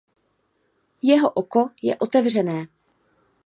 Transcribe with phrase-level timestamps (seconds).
[1.01, 2.67] Jeho oko je otevřené.